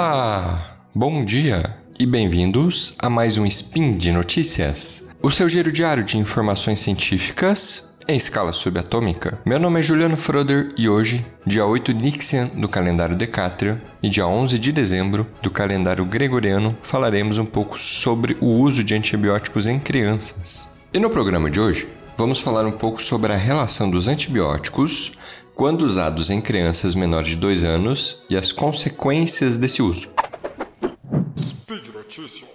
Olá, 0.00 0.78
bom 0.94 1.24
dia 1.24 1.74
e 1.98 2.06
bem-vindos 2.06 2.94
a 3.00 3.10
mais 3.10 3.36
um 3.36 3.44
Spin 3.44 3.96
de 3.96 4.12
Notícias, 4.12 5.08
o 5.20 5.28
seu 5.28 5.48
giro 5.48 5.72
diário 5.72 6.04
de 6.04 6.16
informações 6.16 6.78
científicas 6.78 7.98
em 8.06 8.16
escala 8.16 8.52
subatômica. 8.52 9.40
Meu 9.44 9.58
nome 9.58 9.80
é 9.80 9.82
Juliano 9.82 10.16
Froder 10.16 10.68
e 10.78 10.88
hoje, 10.88 11.26
dia 11.44 11.66
8 11.66 11.90
Nixian 11.94 12.46
do 12.46 12.68
calendário 12.68 13.16
Decátria 13.16 13.82
e 14.00 14.08
dia 14.08 14.24
11 14.24 14.56
de 14.60 14.70
dezembro 14.70 15.26
do 15.42 15.50
calendário 15.50 16.04
Gregoriano, 16.04 16.78
falaremos 16.80 17.38
um 17.38 17.44
pouco 17.44 17.76
sobre 17.76 18.36
o 18.40 18.46
uso 18.46 18.84
de 18.84 18.94
antibióticos 18.94 19.66
em 19.66 19.80
crianças. 19.80 20.70
E 20.94 21.00
no 21.00 21.10
programa 21.10 21.50
de 21.50 21.58
hoje, 21.58 21.88
vamos 22.18 22.40
falar 22.40 22.66
um 22.66 22.72
pouco 22.72 23.00
sobre 23.00 23.32
a 23.32 23.36
relação 23.36 23.88
dos 23.88 24.08
antibióticos 24.08 25.12
quando 25.54 25.82
usados 25.82 26.30
em 26.30 26.40
crianças 26.40 26.92
menores 26.96 27.28
de 27.28 27.36
2 27.36 27.62
anos 27.62 28.24
e 28.28 28.36
as 28.36 28.50
consequências 28.50 29.56
desse 29.56 29.80
uso. 29.80 30.10
Speed 31.38 31.94
Notícias. 31.94 32.48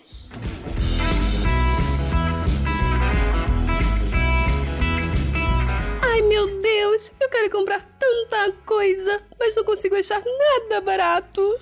Ai 6.01 6.21
meu 6.23 6.61
Deus, 6.61 7.13
eu 7.21 7.29
quero 7.29 7.49
comprar 7.49 7.85
tanta 7.97 8.51
coisa, 8.65 9.21
mas 9.39 9.55
não 9.55 9.63
consigo 9.63 9.95
achar 9.95 10.21
nada 10.21 10.81
barato. 10.81 11.57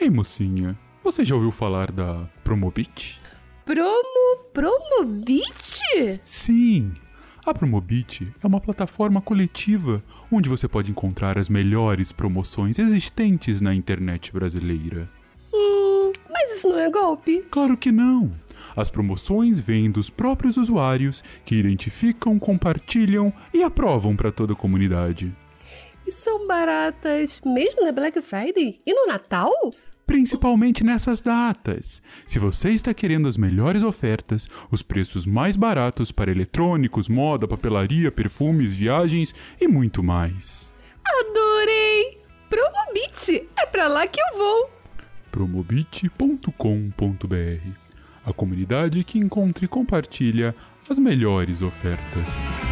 Ei, 0.00 0.08
mocinha, 0.08 0.74
você 1.04 1.22
já 1.22 1.34
ouviu 1.34 1.52
falar 1.52 1.92
da 1.92 2.26
Promobit? 2.42 3.20
Promo. 3.66 4.38
Promobit? 4.54 6.20
Sim! 6.24 6.94
A 7.44 7.52
Promobit 7.52 8.32
é 8.40 8.46
uma 8.46 8.60
plataforma 8.60 9.20
coletiva 9.20 10.00
onde 10.30 10.48
você 10.48 10.68
pode 10.68 10.92
encontrar 10.92 11.36
as 11.36 11.48
melhores 11.48 12.12
promoções 12.12 12.78
existentes 12.78 13.60
na 13.60 13.74
internet 13.74 14.32
brasileira. 14.32 15.10
Hum, 15.52 16.12
mas 16.30 16.52
isso 16.52 16.68
não 16.68 16.78
é 16.78 16.88
golpe. 16.88 17.44
Claro 17.50 17.76
que 17.76 17.90
não! 17.90 18.30
As 18.76 18.88
promoções 18.88 19.58
vêm 19.58 19.90
dos 19.90 20.08
próprios 20.08 20.56
usuários 20.56 21.24
que 21.44 21.56
identificam, 21.56 22.38
compartilham 22.38 23.32
e 23.52 23.64
aprovam 23.64 24.14
para 24.14 24.30
toda 24.30 24.52
a 24.52 24.56
comunidade. 24.56 25.34
E 26.06 26.12
são 26.12 26.46
baratas 26.46 27.40
mesmo 27.44 27.84
na 27.84 27.90
Black 27.90 28.22
Friday? 28.22 28.80
E 28.86 28.94
no 28.94 29.06
Natal? 29.08 29.50
Principalmente 30.12 30.84
nessas 30.84 31.22
datas. 31.22 32.02
Se 32.26 32.38
você 32.38 32.68
está 32.68 32.92
querendo 32.92 33.26
as 33.26 33.38
melhores 33.38 33.82
ofertas, 33.82 34.46
os 34.70 34.82
preços 34.82 35.24
mais 35.24 35.56
baratos 35.56 36.12
para 36.12 36.30
eletrônicos, 36.30 37.08
moda, 37.08 37.48
papelaria, 37.48 38.12
perfumes, 38.12 38.74
viagens 38.74 39.34
e 39.58 39.66
muito 39.66 40.02
mais. 40.02 40.74
Adorei! 41.02 42.20
Promobit! 42.50 43.48
É 43.58 43.64
pra 43.64 43.88
lá 43.88 44.06
que 44.06 44.20
eu 44.20 44.36
vou! 44.36 44.70
promobit.com.br 45.30 47.70
A 48.22 48.32
comunidade 48.34 49.02
que 49.04 49.18
encontra 49.18 49.64
e 49.64 49.68
compartilha 49.68 50.54
as 50.90 50.98
melhores 50.98 51.62
ofertas. 51.62 52.71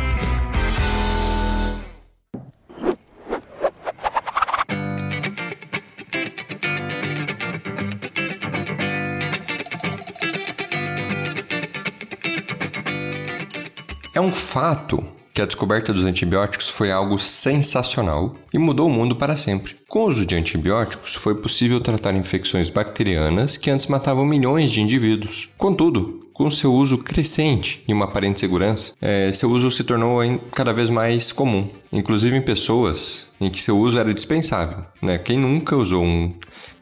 É 14.21 14.23
um 14.23 14.31
fato 14.31 15.03
que 15.33 15.41
a 15.41 15.47
descoberta 15.47 15.95
dos 15.95 16.05
antibióticos 16.05 16.69
foi 16.69 16.93
algo 16.93 17.19
sensacional 17.19 18.35
e 18.53 18.59
mudou 18.59 18.87
o 18.87 18.93
mundo 18.93 19.17
para 19.17 19.35
sempre. 19.35 19.75
Com 19.91 20.05
o 20.05 20.07
uso 20.07 20.25
de 20.25 20.37
antibióticos, 20.37 21.17
foi 21.17 21.35
possível 21.35 21.81
tratar 21.81 22.15
infecções 22.15 22.71
bacterianas 22.71 23.57
que 23.57 23.73
antes 23.73 23.89
matavam 23.89 24.25
milhões 24.25 24.71
de 24.71 24.81
indivíduos. 24.81 25.49
Contudo, 25.59 26.29
com 26.33 26.49
seu 26.49 26.73
uso 26.73 26.97
crescente 26.99 27.83
e 27.89 27.93
uma 27.93 28.05
aparente 28.05 28.39
segurança, 28.39 28.93
é, 29.01 29.33
seu 29.33 29.51
uso 29.51 29.69
se 29.69 29.83
tornou 29.83 30.21
cada 30.53 30.73
vez 30.73 30.89
mais 30.89 31.33
comum, 31.33 31.69
inclusive 31.93 32.37
em 32.37 32.41
pessoas 32.41 33.27
em 33.41 33.51
que 33.51 33.61
seu 33.61 33.77
uso 33.77 33.99
era 33.99 34.15
dispensável. 34.15 34.85
Né? 35.03 35.19
Quem 35.19 35.37
nunca 35.37 35.75
usou 35.75 36.05
um 36.05 36.33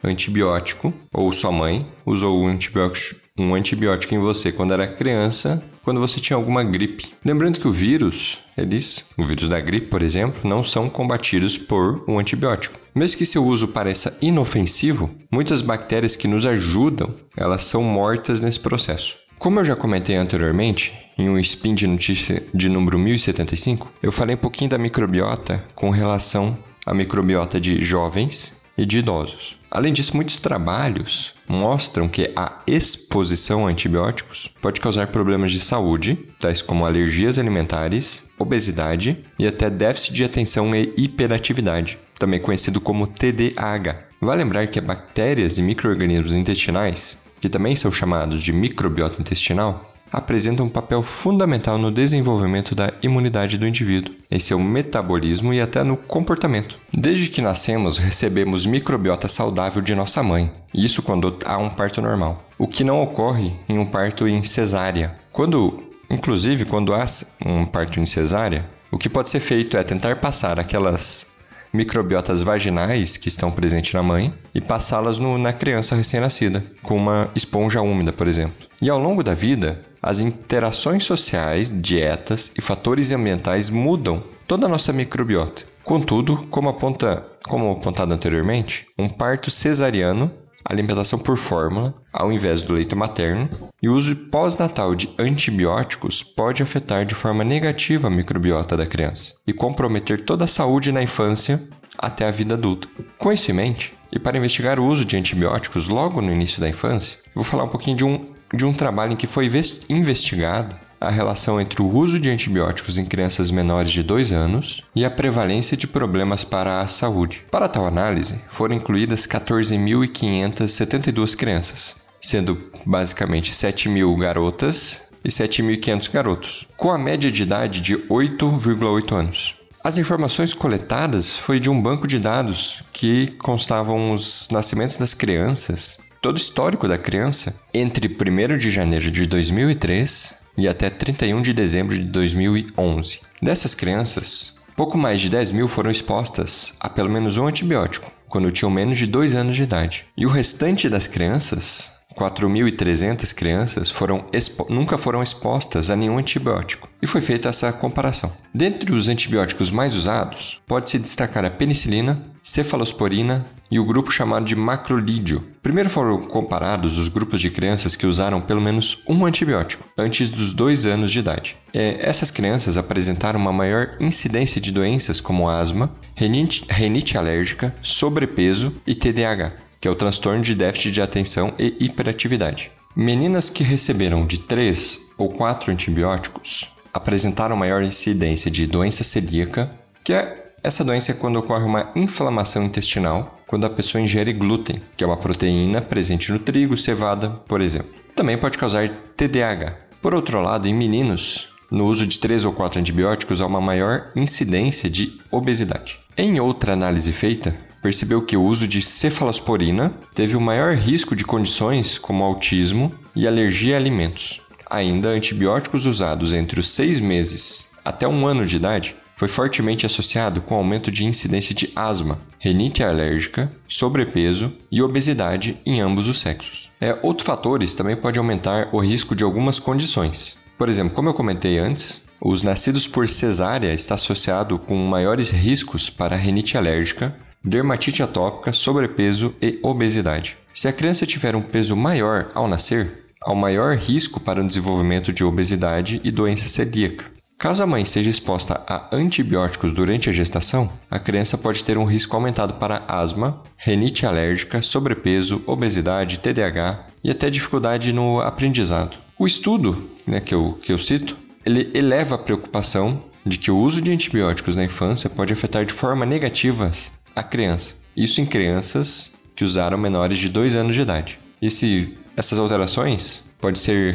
antibiótico, 0.04 0.92
ou 1.10 1.32
sua 1.32 1.50
mãe 1.50 1.86
usou 2.04 2.42
um 2.42 2.46
antibiótico, 2.46 3.18
um 3.38 3.54
antibiótico 3.54 4.14
em 4.14 4.18
você 4.18 4.52
quando 4.52 4.74
era 4.74 4.86
criança, 4.86 5.64
quando 5.82 6.00
você 6.00 6.20
tinha 6.20 6.36
alguma 6.36 6.62
gripe. 6.62 7.06
Lembrando 7.24 7.58
que 7.58 7.66
o 7.66 7.72
vírus, 7.72 8.40
eles, 8.58 9.06
o 9.16 9.24
vírus 9.24 9.48
da 9.48 9.58
gripe, 9.58 9.86
por 9.86 10.02
exemplo, 10.02 10.46
não 10.46 10.62
são 10.62 10.90
combatidos 10.90 11.56
por 11.56 12.04
um 12.06 12.18
antibiótico. 12.18 12.78
Mesmo 12.98 13.18
que 13.18 13.26
seu 13.26 13.44
uso 13.44 13.68
pareça 13.68 14.18
inofensivo, 14.20 15.08
muitas 15.30 15.62
bactérias 15.62 16.16
que 16.16 16.26
nos 16.26 16.44
ajudam, 16.44 17.14
elas 17.36 17.62
são 17.62 17.80
mortas 17.80 18.40
nesse 18.40 18.58
processo. 18.58 19.16
Como 19.38 19.60
eu 19.60 19.64
já 19.64 19.76
comentei 19.76 20.16
anteriormente, 20.16 20.92
em 21.16 21.30
um 21.30 21.38
spin 21.38 21.76
de 21.76 21.86
notícia 21.86 22.42
de 22.52 22.68
número 22.68 22.98
1075, 22.98 23.92
eu 24.02 24.10
falei 24.10 24.34
um 24.34 24.38
pouquinho 24.38 24.70
da 24.70 24.78
microbiota 24.78 25.62
com 25.76 25.90
relação 25.90 26.58
à 26.84 26.92
microbiota 26.92 27.60
de 27.60 27.80
jovens 27.84 28.60
e 28.78 28.86
de 28.86 28.98
idosos. 28.98 29.58
Além 29.70 29.92
disso, 29.92 30.16
muitos 30.16 30.38
trabalhos 30.38 31.34
mostram 31.48 32.08
que 32.08 32.32
a 32.36 32.60
exposição 32.66 33.66
a 33.66 33.70
antibióticos 33.70 34.48
pode 34.62 34.80
causar 34.80 35.08
problemas 35.08 35.50
de 35.50 35.60
saúde, 35.60 36.16
tais 36.38 36.62
como 36.62 36.86
alergias 36.86 37.38
alimentares, 37.38 38.30
obesidade 38.38 39.18
e 39.38 39.46
até 39.46 39.68
déficit 39.68 40.14
de 40.14 40.24
atenção 40.24 40.74
e 40.74 40.94
hiperatividade, 40.96 41.98
também 42.18 42.40
conhecido 42.40 42.80
como 42.80 43.08
TDAH. 43.08 43.98
Vale 44.20 44.44
lembrar 44.44 44.68
que 44.68 44.80
bactérias 44.80 45.58
e 45.58 45.62
microorganismos 45.62 46.32
intestinais 46.32 47.28
que 47.40 47.48
também 47.48 47.76
são 47.76 47.90
chamados 47.90 48.42
de 48.42 48.52
microbiota 48.52 49.20
intestinal, 49.20 49.92
apresentam 50.12 50.66
um 50.66 50.70
papel 50.70 51.02
fundamental 51.02 51.78
no 51.78 51.90
desenvolvimento 51.90 52.74
da 52.74 52.92
imunidade 53.02 53.58
do 53.58 53.66
indivíduo, 53.66 54.14
em 54.30 54.38
seu 54.38 54.58
metabolismo 54.58 55.52
e 55.52 55.60
até 55.60 55.82
no 55.82 55.96
comportamento. 55.96 56.78
Desde 56.92 57.28
que 57.28 57.42
nascemos, 57.42 57.98
recebemos 57.98 58.66
microbiota 58.66 59.28
saudável 59.28 59.82
de 59.82 59.94
nossa 59.94 60.22
mãe, 60.22 60.52
isso 60.74 61.02
quando 61.02 61.36
há 61.44 61.58
um 61.58 61.70
parto 61.70 62.02
normal, 62.02 62.44
o 62.58 62.66
que 62.66 62.84
não 62.84 63.02
ocorre 63.02 63.52
em 63.68 63.78
um 63.78 63.86
parto 63.86 64.26
em 64.26 64.42
cesárea. 64.42 65.14
Quando, 65.32 65.82
inclusive, 66.10 66.64
quando 66.64 66.94
há 66.94 67.04
um 67.44 67.64
parto 67.64 68.00
em 68.00 68.06
cesárea, 68.06 68.68
o 68.90 68.98
que 68.98 69.08
pode 69.08 69.30
ser 69.30 69.40
feito 69.40 69.76
é 69.76 69.82
tentar 69.82 70.16
passar 70.16 70.58
aquelas 70.58 71.26
microbiotas 71.72 72.42
vaginais 72.42 73.16
que 73.16 73.28
estão 73.28 73.50
presentes 73.50 73.92
na 73.92 74.02
mãe 74.02 74.32
e 74.54 74.60
passá-las 74.60 75.18
na 75.18 75.52
criança 75.52 75.94
recém-nascida, 75.94 76.64
com 76.82 76.96
uma 76.96 77.30
esponja 77.34 77.80
úmida, 77.80 78.12
por 78.12 78.26
exemplo. 78.26 78.66
E 78.80 78.88
ao 78.88 78.98
longo 78.98 79.22
da 79.22 79.34
vida, 79.34 79.80
as 80.02 80.20
interações 80.20 81.04
sociais, 81.04 81.72
dietas 81.72 82.52
e 82.56 82.62
fatores 82.62 83.12
ambientais 83.12 83.70
mudam 83.70 84.22
toda 84.46 84.66
a 84.66 84.68
nossa 84.68 84.92
microbiota. 84.92 85.64
Contudo, 85.84 86.46
como, 86.50 86.68
aponta, 86.68 87.24
como 87.46 87.72
apontado 87.72 88.12
anteriormente, 88.12 88.86
um 88.98 89.08
parto 89.08 89.50
cesariano 89.50 90.30
alimentação 90.68 91.18
por 91.18 91.36
fórmula, 91.36 91.94
ao 92.12 92.30
invés 92.30 92.62
do 92.62 92.74
leite 92.74 92.94
materno, 92.94 93.48
e 93.82 93.88
o 93.88 93.94
uso 93.94 94.14
pós-natal 94.14 94.94
de 94.94 95.10
antibióticos 95.18 96.22
pode 96.22 96.62
afetar 96.62 97.06
de 97.06 97.14
forma 97.14 97.42
negativa 97.42 98.08
a 98.08 98.10
microbiota 98.10 98.76
da 98.76 98.86
criança 98.86 99.34
e 99.46 99.52
comprometer 99.52 100.24
toda 100.24 100.44
a 100.44 100.48
saúde 100.48 100.92
na 100.92 101.02
infância 101.02 101.60
até 101.98 102.26
a 102.26 102.30
vida 102.30 102.54
adulta. 102.54 102.88
Com 103.16 103.32
isso 103.32 103.50
em 103.50 103.54
mente, 103.54 103.94
e 104.12 104.18
para 104.18 104.36
investigar 104.36 104.78
o 104.78 104.84
uso 104.84 105.04
de 105.04 105.16
antibióticos 105.16 105.88
logo 105.88 106.20
no 106.20 106.32
início 106.32 106.60
da 106.60 106.68
infância, 106.68 107.18
vou 107.34 107.44
falar 107.44 107.64
um 107.64 107.68
pouquinho 107.68 107.96
de 107.96 108.04
um, 108.04 108.20
de 108.54 108.64
um 108.64 108.72
trabalho 108.72 109.12
em 109.12 109.16
que 109.16 109.26
foi 109.26 109.50
investigado 109.88 110.76
a 111.00 111.10
relação 111.10 111.60
entre 111.60 111.82
o 111.82 111.88
uso 111.88 112.18
de 112.18 112.28
antibióticos 112.28 112.98
em 112.98 113.04
crianças 113.04 113.50
menores 113.50 113.92
de 113.92 114.02
2 114.02 114.32
anos 114.32 114.82
e 114.94 115.04
a 115.04 115.10
prevalência 115.10 115.76
de 115.76 115.86
problemas 115.86 116.44
para 116.44 116.80
a 116.80 116.88
saúde. 116.88 117.44
Para 117.50 117.68
tal 117.68 117.86
análise, 117.86 118.40
foram 118.48 118.74
incluídas 118.74 119.26
14.572 119.26 121.36
crianças, 121.36 121.96
sendo 122.20 122.70
basicamente 122.84 123.52
7.000 123.52 124.18
garotas 124.18 125.02
e 125.24 125.28
7.500 125.28 126.12
garotos, 126.12 126.68
com 126.76 126.90
a 126.90 126.98
média 126.98 127.30
de 127.30 127.42
idade 127.42 127.80
de 127.80 127.96
8,8 127.96 129.12
anos. 129.12 129.54
As 129.82 129.96
informações 129.96 130.52
coletadas 130.52 131.36
foi 131.36 131.60
de 131.60 131.70
um 131.70 131.80
banco 131.80 132.06
de 132.06 132.18
dados 132.18 132.82
que 132.92 133.28
constavam 133.38 134.12
os 134.12 134.48
nascimentos 134.50 134.96
das 134.96 135.14
crianças, 135.14 135.98
todo 136.20 136.36
o 136.36 136.40
histórico 136.40 136.88
da 136.88 136.98
criança, 136.98 137.54
entre 137.72 138.08
1 138.08 138.58
de 138.58 138.70
janeiro 138.70 139.10
de 139.10 139.24
2003 139.24 140.47
e 140.58 140.66
até 140.66 140.90
31 140.90 141.40
de 141.40 141.52
dezembro 141.52 141.96
de 141.96 142.04
2011. 142.04 143.20
Dessas 143.40 143.74
crianças, 143.74 144.56
pouco 144.76 144.98
mais 144.98 145.20
de 145.20 145.30
10 145.30 145.52
mil 145.52 145.68
foram 145.68 145.90
expostas 145.90 146.74
a 146.80 146.88
pelo 146.88 147.08
menos 147.08 147.36
um 147.36 147.46
antibiótico, 147.46 148.12
quando 148.28 148.50
tinham 148.50 148.70
menos 148.70 148.98
de 148.98 149.06
2 149.06 149.36
anos 149.36 149.54
de 149.54 149.62
idade. 149.62 150.06
E 150.16 150.26
o 150.26 150.28
restante 150.28 150.88
das 150.88 151.06
crianças, 151.06 151.92
4.300 152.16 153.32
crianças, 153.32 153.88
foram 153.88 154.26
nunca 154.68 154.98
foram 154.98 155.22
expostas 155.22 155.88
a 155.88 155.96
nenhum 155.96 156.18
antibiótico. 156.18 156.88
E 157.00 157.06
foi 157.06 157.20
feita 157.20 157.48
essa 157.48 157.72
comparação. 157.72 158.32
Dentre 158.52 158.92
os 158.92 159.08
antibióticos 159.08 159.70
mais 159.70 159.94
usados, 159.94 160.60
pode-se 160.66 160.98
destacar 160.98 161.44
a 161.44 161.50
penicilina, 161.50 162.20
cefalosporina 162.42 163.46
e 163.70 163.78
o 163.78 163.84
grupo 163.84 164.10
chamado 164.10 164.44
de 164.44 164.56
macrolídeo. 164.56 165.44
Primeiro 165.62 165.90
foram 165.90 166.22
comparados 166.22 166.96
os 166.96 167.08
grupos 167.08 167.40
de 167.40 167.50
crianças 167.50 167.96
que 167.96 168.06
usaram 168.06 168.40
pelo 168.40 168.60
menos 168.60 168.98
um 169.06 169.26
antibiótico 169.26 169.84
antes 169.96 170.30
dos 170.30 170.52
dois 170.52 170.86
anos 170.86 171.12
de 171.12 171.18
idade. 171.18 171.56
É, 171.74 171.98
essas 172.00 172.30
crianças 172.30 172.76
apresentaram 172.76 173.38
uma 173.38 173.52
maior 173.52 173.96
incidência 174.00 174.60
de 174.60 174.72
doenças 174.72 175.20
como 175.20 175.48
asma, 175.48 175.90
renite, 176.14 177.18
alérgica, 177.18 177.74
sobrepeso 177.82 178.72
e 178.86 178.94
TDAH, 178.94 179.52
que 179.80 179.86
é 179.86 179.90
o 179.90 179.94
transtorno 179.94 180.42
de 180.42 180.54
déficit 180.54 180.92
de 180.92 181.02
atenção 181.02 181.52
e 181.58 181.76
hiperatividade. 181.80 182.72
Meninas 182.96 183.50
que 183.50 183.62
receberam 183.62 184.26
de 184.26 184.38
3 184.38 185.12
ou 185.18 185.28
4 185.28 185.70
antibióticos 185.70 186.72
apresentaram 186.92 187.54
maior 187.54 187.82
incidência 187.82 188.50
de 188.50 188.66
doença 188.66 189.04
celíaca, 189.04 189.70
que 190.02 190.12
é 190.12 190.47
essa 190.62 190.84
doença 190.84 191.12
é 191.12 191.14
quando 191.14 191.36
ocorre 191.36 191.64
uma 191.64 191.90
inflamação 191.94 192.64
intestinal 192.64 193.36
quando 193.46 193.64
a 193.64 193.70
pessoa 193.70 194.02
ingere 194.02 194.32
glúten, 194.32 194.82
que 194.96 195.04
é 195.04 195.06
uma 195.06 195.16
proteína 195.16 195.80
presente 195.80 196.32
no 196.32 196.38
trigo, 196.38 196.76
cevada, 196.76 197.30
por 197.46 197.60
exemplo. 197.60 197.90
Também 198.14 198.36
pode 198.36 198.58
causar 198.58 198.88
TDAH. 198.88 199.76
Por 200.02 200.14
outro 200.14 200.40
lado, 200.40 200.68
em 200.68 200.74
meninos, 200.74 201.48
no 201.70 201.86
uso 201.86 202.06
de 202.06 202.18
3 202.18 202.44
ou 202.44 202.52
4 202.52 202.80
antibióticos 202.80 203.40
há 203.40 203.46
uma 203.46 203.60
maior 203.60 204.10
incidência 204.16 204.90
de 204.90 205.20
obesidade. 205.30 206.00
Em 206.16 206.40
outra 206.40 206.72
análise 206.72 207.12
feita, 207.12 207.54
percebeu 207.80 208.22
que 208.22 208.36
o 208.36 208.42
uso 208.42 208.66
de 208.66 208.82
cefalosporina 208.82 209.92
teve 210.14 210.36
o 210.36 210.40
maior 210.40 210.74
risco 210.74 211.14
de 211.14 211.24
condições 211.24 211.98
como 211.98 212.24
autismo 212.24 212.92
e 213.14 213.26
alergia 213.26 213.76
a 213.76 213.78
alimentos. 213.78 214.40
Ainda, 214.68 215.08
antibióticos 215.08 215.86
usados 215.86 216.32
entre 216.32 216.60
os 216.60 216.68
6 216.68 217.00
meses 217.00 217.68
até 217.84 218.06
um 218.06 218.26
ano 218.26 218.44
de 218.44 218.56
idade 218.56 218.96
foi 219.18 219.26
fortemente 219.26 219.84
associado 219.84 220.40
com 220.40 220.54
aumento 220.54 220.92
de 220.92 221.04
incidência 221.04 221.52
de 221.52 221.72
asma, 221.74 222.20
renite 222.38 222.84
alérgica, 222.84 223.50
sobrepeso 223.66 224.52
e 224.70 224.80
obesidade 224.80 225.58
em 225.66 225.80
ambos 225.80 226.06
os 226.06 226.20
sexos. 226.20 226.70
É, 226.80 226.96
outros 227.02 227.26
fatores 227.26 227.74
também 227.74 227.96
podem 227.96 228.20
aumentar 228.20 228.68
o 228.72 228.78
risco 228.78 229.16
de 229.16 229.24
algumas 229.24 229.58
condições. 229.58 230.38
Por 230.56 230.68
exemplo, 230.68 230.94
como 230.94 231.08
eu 231.08 231.14
comentei 231.14 231.58
antes, 231.58 232.00
os 232.20 232.44
nascidos 232.44 232.86
por 232.86 233.08
cesárea 233.08 233.74
está 233.74 233.96
associado 233.96 234.56
com 234.56 234.76
maiores 234.86 235.30
riscos 235.30 235.90
para 235.90 236.14
renite 236.14 236.56
alérgica, 236.56 237.12
dermatite 237.42 238.04
atópica, 238.04 238.52
sobrepeso 238.52 239.34
e 239.42 239.58
obesidade. 239.64 240.36
Se 240.54 240.68
a 240.68 240.72
criança 240.72 241.04
tiver 241.04 241.34
um 241.34 241.42
peso 241.42 241.74
maior 241.74 242.30
ao 242.36 242.46
nascer, 242.46 243.02
há 243.20 243.32
um 243.32 243.36
maior 243.36 243.76
risco 243.76 244.20
para 244.20 244.40
o 244.40 244.46
desenvolvimento 244.46 245.12
de 245.12 245.24
obesidade 245.24 246.00
e 246.04 246.12
doença 246.12 246.46
celíaca. 246.46 247.17
Caso 247.38 247.62
a 247.62 247.66
mãe 247.68 247.84
seja 247.84 248.10
exposta 248.10 248.60
a 248.66 248.88
antibióticos 248.90 249.72
durante 249.72 250.10
a 250.10 250.12
gestação, 250.12 250.72
a 250.90 250.98
criança 250.98 251.38
pode 251.38 251.62
ter 251.64 251.78
um 251.78 251.84
risco 251.84 252.16
aumentado 252.16 252.54
para 252.54 252.82
asma, 252.88 253.44
renite 253.56 254.04
alérgica, 254.04 254.60
sobrepeso, 254.60 255.40
obesidade, 255.46 256.18
TDAH 256.18 256.86
e 257.04 257.12
até 257.12 257.30
dificuldade 257.30 257.92
no 257.92 258.20
aprendizado. 258.20 258.96
O 259.16 259.24
estudo 259.24 259.88
né, 260.04 260.18
que, 260.18 260.34
eu, 260.34 260.58
que 260.60 260.72
eu 260.72 260.80
cito, 260.80 261.16
ele 261.46 261.70
eleva 261.74 262.16
a 262.16 262.18
preocupação 262.18 263.00
de 263.24 263.38
que 263.38 263.52
o 263.52 263.58
uso 263.58 263.80
de 263.80 263.92
antibióticos 263.92 264.56
na 264.56 264.64
infância 264.64 265.08
pode 265.08 265.32
afetar 265.32 265.64
de 265.64 265.72
forma 265.72 266.04
negativa 266.04 266.68
a 267.14 267.22
criança. 267.22 267.76
Isso 267.96 268.20
em 268.20 268.26
crianças 268.26 269.12
que 269.36 269.44
usaram 269.44 269.78
menores 269.78 270.18
de 270.18 270.28
2 270.28 270.56
anos 270.56 270.74
de 270.74 270.80
idade. 270.80 271.20
E 271.40 271.52
se 271.52 271.96
essas 272.16 272.36
alterações 272.36 273.22
podem 273.40 273.60
ser 273.60 273.94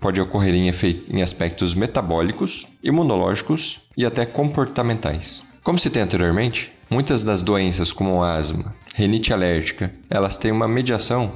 pode 0.00 0.20
ocorrer 0.20 0.54
em, 0.54 0.70
em 1.08 1.22
aspectos 1.22 1.74
metabólicos, 1.74 2.66
imunológicos 2.82 3.80
e 3.96 4.04
até 4.04 4.24
comportamentais. 4.26 5.42
Como 5.62 5.78
citei 5.78 6.02
anteriormente, 6.02 6.72
muitas 6.88 7.24
das 7.24 7.42
doenças 7.42 7.92
como 7.92 8.22
asma, 8.22 8.74
renite 8.94 9.32
alérgica, 9.32 9.92
elas 10.08 10.38
têm 10.38 10.52
uma 10.52 10.68
mediação 10.68 11.32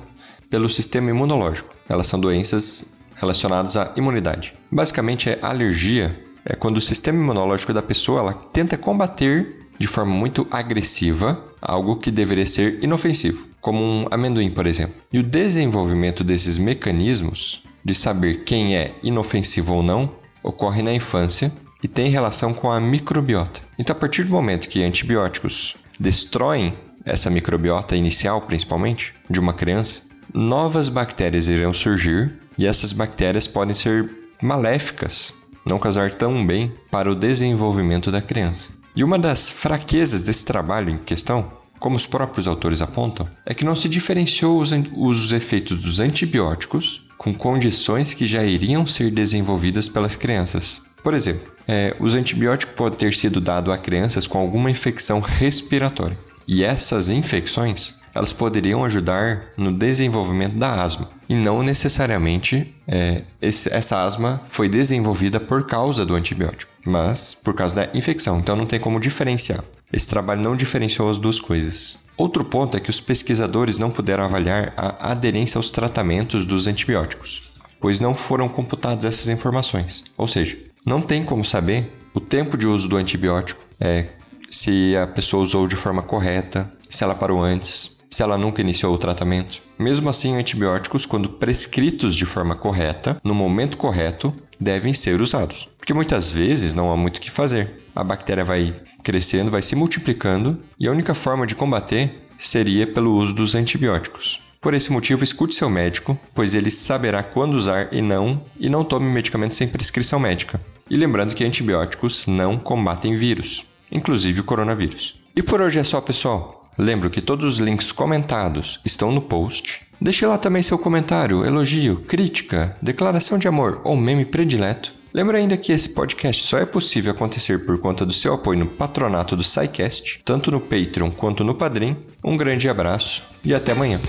pelo 0.49 0.69
sistema 0.69 1.11
imunológico. 1.11 1.75
Elas 1.89 2.07
são 2.07 2.21
doenças 2.21 2.97
relacionadas 3.15 3.77
à 3.77 3.93
imunidade. 3.97 4.55
Basicamente, 4.71 5.29
é 5.29 5.39
alergia 5.43 6.17
é 6.45 6.55
quando 6.55 6.79
o 6.79 6.81
sistema 6.81 7.19
imunológico 7.19 7.73
da 7.73 7.83
pessoa 7.83 8.21
ela 8.21 8.33
tenta 8.33 8.79
combater 8.79 9.69
de 9.79 9.87
forma 9.87 10.12
muito 10.12 10.47
agressiva 10.51 11.43
algo 11.61 11.97
que 11.97 12.11
deveria 12.11 12.47
ser 12.47 12.83
inofensivo, 12.83 13.49
como 13.61 13.83
um 13.83 14.07
amendoim, 14.11 14.51
por 14.51 14.67
exemplo. 14.67 14.95
E 15.12 15.19
o 15.19 15.23
desenvolvimento 15.23 16.23
desses 16.25 16.59
mecanismos 16.59 17.62
de 17.85 17.94
saber 17.94 18.44
quem 18.44 18.77
é 18.77 18.94
inofensivo 19.03 19.75
ou 19.75 19.82
não 19.82 20.11
ocorre 20.43 20.82
na 20.82 20.93
infância 20.93 21.53
e 21.82 21.88
tem 21.88 22.11
relação 22.11 22.53
com 22.53 22.71
a 22.71 22.81
microbiota. 22.81 23.61
Então, 23.79 23.94
a 23.94 23.99
partir 23.99 24.25
do 24.25 24.32
momento 24.32 24.69
que 24.69 24.82
antibióticos 24.82 25.77
destroem 25.99 26.75
essa 27.05 27.31
microbiota 27.31 27.97
inicial, 27.97 28.43
principalmente, 28.43 29.15
de 29.29 29.41
uma 29.41 29.55
criança, 29.55 30.03
novas 30.32 30.88
bactérias 30.88 31.49
irão 31.49 31.73
surgir 31.73 32.32
e 32.59 32.67
essas 32.67 32.93
bactérias 32.93 33.47
podem 33.47 33.75
ser 33.75 34.11
maléficas, 34.43 35.35
não 35.67 35.79
causar 35.79 36.12
tão 36.15 36.47
bem 36.47 36.73
para 36.91 37.11
o 37.11 37.15
desenvolvimento 37.15 38.11
da 38.11 38.21
criança. 38.21 38.71
E 38.94 39.05
uma 39.05 39.19
das 39.19 39.49
fraquezas 39.49 40.25
desse 40.25 40.44
trabalho 40.44 40.91
em 40.91 40.99
questão, 40.99 41.50
como 41.79 41.97
os 41.97 42.06
próprios 42.06 42.47
autores 42.47 42.83
apontam, 42.83 43.29
é 43.47 43.55
que 43.55 43.65
não 43.65 43.75
se 43.75 43.88
diferenciou 43.88 44.61
os, 44.61 44.73
os 44.94 45.33
efeitos 45.33 45.83
dos 45.83 46.00
antibióticos 46.00 47.09
com 47.20 47.34
condições 47.34 48.14
que 48.14 48.26
já 48.26 48.43
iriam 48.43 48.87
ser 48.87 49.11
desenvolvidas 49.11 49.90
pelas 49.90 50.17
crianças. 50.17 50.82
Por 51.02 51.12
exemplo, 51.12 51.52
é, 51.69 51.94
os 52.00 52.14
antibióticos 52.14 52.75
podem 52.75 52.99
ter 52.99 53.12
sido 53.12 53.43
dados 53.43 53.75
a 53.75 53.76
crianças 53.76 54.26
com 54.26 54.38
alguma 54.38 54.70
infecção 54.70 55.20
respiratória. 55.20 56.17
E 56.49 56.64
essas 56.64 57.11
infecções 57.11 58.00
elas 58.14 58.32
poderiam 58.32 58.82
ajudar 58.84 59.49
no 59.55 59.70
desenvolvimento 59.70 60.55
da 60.55 60.82
asma. 60.82 61.11
E 61.28 61.34
não 61.34 61.62
necessariamente 61.62 62.75
é, 62.88 63.20
esse, 63.40 63.70
essa 63.70 64.02
asma 64.02 64.40
foi 64.46 64.66
desenvolvida 64.66 65.38
por 65.38 65.66
causa 65.66 66.06
do 66.06 66.14
antibiótico, 66.14 66.73
mas 66.87 67.34
por 67.34 67.52
causa 67.52 67.75
da 67.75 67.88
infecção. 67.93 68.38
Então 68.38 68.56
não 68.56 68.64
tem 68.64 68.81
como 68.81 68.99
diferenciar. 68.99 69.62
Esse 69.92 70.08
trabalho 70.08 70.42
não 70.42 70.56
diferenciou 70.56 71.10
as 71.10 71.19
duas 71.19 71.40
coisas. 71.40 71.98
Outro 72.16 72.44
ponto 72.44 72.76
é 72.76 72.81
que 72.81 72.90
os 72.90 73.00
pesquisadores 73.00 73.78
não 73.78 73.90
puderam 73.90 74.25
avaliar 74.25 74.72
a 74.76 75.10
aderência 75.10 75.58
aos 75.58 75.70
tratamentos 75.70 76.44
dos 76.44 76.66
antibióticos, 76.66 77.52
pois 77.81 78.00
não 78.00 78.14
foram 78.14 78.48
computadas 78.48 79.04
essas 79.04 79.28
informações. 79.28 80.04
Ou 80.16 80.28
seja, 80.28 80.59
não 80.87 81.00
tem 81.00 81.25
como 81.25 81.44
saber 81.44 81.92
o 82.12 82.20
tempo 82.20 82.59
de 82.59 82.66
uso 82.66 82.88
do 82.88 82.97
antibiótico, 82.97 83.64
é, 83.80 84.06
se 84.50 84.97
a 84.97 85.06
pessoa 85.06 85.42
usou 85.42 85.66
de 85.66 85.76
forma 85.76 86.02
correta, 86.02 86.70
se 86.88 87.04
ela 87.04 87.14
parou 87.14 87.40
antes, 87.40 88.00
se 88.11 88.23
ela 88.23 88.37
nunca 88.37 88.61
iniciou 88.61 88.92
o 88.92 88.99
tratamento. 88.99 89.62
Mesmo 89.78 90.11
assim, 90.11 90.37
antibióticos, 90.37 91.06
quando 91.06 91.28
prescritos 91.28 92.16
de 92.16 92.26
forma 92.26 92.56
correta, 92.56 93.20
no 93.23 93.35
momento 93.35 93.76
correto, 93.76 94.35
devem 94.59 94.92
ser 94.92 95.23
usados. 95.23 95.70
Porque 95.80 95.94
muitas 95.94 96.30
vezes 96.30 96.75
não 96.75 96.92
há 96.92 96.96
muito 96.96 97.16
o 97.16 97.20
que 97.20 97.30
fazer. 97.30 97.82
A 97.96 98.04
bactéria 98.04 98.44
vai 98.44 98.72
crescendo, 99.02 99.50
vai 99.50 99.62
se 99.62 99.75
multiplicando 99.75 100.62
e 100.78 100.87
a 100.87 100.92
única 100.92 101.14
forma 101.14 101.46
de 101.46 101.56
combater 101.56 102.28
seria 102.38 102.87
pelo 102.87 103.16
uso 103.16 103.32
dos 103.32 103.54
antibióticos. 103.54 104.42
Por 104.60 104.75
esse 104.75 104.92
motivo, 104.92 105.25
escute 105.25 105.54
seu 105.54 105.70
médico, 105.70 106.18
pois 106.34 106.54
ele 106.54 106.70
saberá 106.70 107.22
quando 107.22 107.54
usar 107.54 107.88
e 107.92 108.02
não, 108.02 108.42
e 108.58 108.68
não 108.68 108.84
tome 108.84 109.10
medicamentos 109.10 109.56
sem 109.56 109.66
prescrição 109.66 110.20
médica. 110.20 110.60
E 110.88 110.96
lembrando 110.99 111.34
que 111.34 111.44
antibióticos 111.44 112.26
não 112.26 112.58
combatem 112.58 113.16
vírus, 113.16 113.64
inclusive 113.90 114.40
o 114.40 114.44
coronavírus. 114.44 115.18
E 115.34 115.42
por 115.42 115.62
hoje 115.62 115.78
é 115.78 115.84
só, 115.84 115.99
pessoal. 116.00 116.70
Lembro 116.76 117.08
que 117.08 117.22
todos 117.22 117.44
os 117.46 117.58
links 117.58 117.90
comentados 117.90 118.80
estão 118.84 119.10
no 119.10 119.22
post. 119.22 119.80
Deixe 120.00 120.26
lá 120.26 120.37
também 120.37 120.62
seu 120.62 120.78
comentário, 120.78 121.44
elogio, 121.44 121.96
crítica, 122.06 122.76
declaração 122.82 123.38
de 123.38 123.49
amor 123.49 123.80
ou 123.82 123.96
meme 123.96 124.25
predileto. 124.25 124.94
Lembra 125.12 125.38
ainda 125.38 125.57
que 125.57 125.73
esse 125.73 125.88
podcast 125.88 126.45
só 126.45 126.59
é 126.59 126.64
possível 126.64 127.12
acontecer 127.12 127.67
por 127.67 127.79
conta 127.79 128.07
do 128.07 128.12
seu 128.12 128.35
apoio 128.35 128.61
no 128.61 128.67
patronato 128.67 129.35
do 129.35 129.43
SciCast, 129.43 130.23
tanto 130.25 130.50
no 130.50 130.61
Patreon 130.61 131.11
quanto 131.11 131.43
no 131.43 131.55
Padrim. 131.55 131.97
Um 132.25 132.37
grande 132.37 132.69
abraço 132.69 133.25
e 133.45 133.55
até 133.55 133.73
amanhã. 133.73 134.00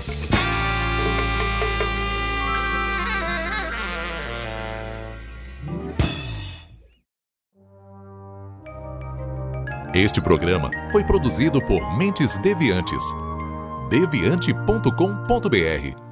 Este 9.94 10.22
programa 10.22 10.70
foi 10.90 11.04
produzido 11.04 11.60
por 11.60 11.98
Mentes 11.98 12.38
Deviantes. 12.38 13.04
deviante.com.br. 13.90 16.11